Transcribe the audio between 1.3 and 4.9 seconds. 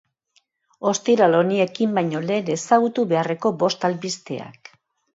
honi ekin baino lehen ezagutu beharreko bost albisteak.